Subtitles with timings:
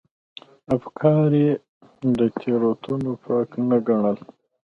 [0.75, 1.51] افکار یې
[2.17, 4.17] له تېروتنو پاک نه ګڼل.